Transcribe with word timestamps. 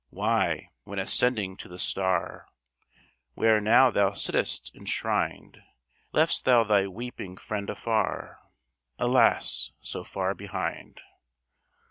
Why, 0.09 0.71
when 0.83 0.97
ascending 0.97 1.57
to 1.57 1.67
the 1.67 1.77
star 1.77 2.47
Where 3.35 3.61
now 3.61 3.91
thou 3.91 4.13
sitt'st 4.13 4.73
enshrined, 4.73 5.61
Left'st 6.11 6.43
thou 6.43 6.63
thy 6.63 6.87
weeping 6.87 7.37
friend 7.37 7.69
afar, 7.69 8.39
Alas! 8.97 9.73
so 9.79 10.03
far 10.03 10.33
behind? 10.33 11.01